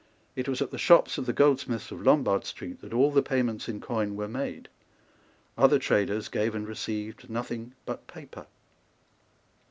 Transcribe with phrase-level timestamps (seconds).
[0.35, 3.69] It was at the shops of the goldsmiths of Lombard Street that all the payments
[3.69, 4.67] in coin were made.
[5.59, 8.47] Other traders gave and received nothing but paper.